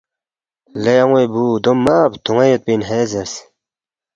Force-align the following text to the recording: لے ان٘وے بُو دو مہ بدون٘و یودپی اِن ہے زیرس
لے 0.83 0.95
ان٘وے 1.03 1.23
بُو 1.33 1.45
دو 1.63 1.71
مہ 1.83 1.97
بدون٘و 2.11 2.43
یودپی 2.49 2.71
اِن 2.73 2.81
ہے 2.89 2.99
زیرس 3.11 3.33